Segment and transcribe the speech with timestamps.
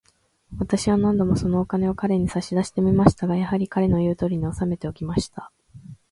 [0.57, 5.51] 私は何度も、そのお金を彼に差し出してみましたが、やはり、彼の言うとおりに、おさめておきました。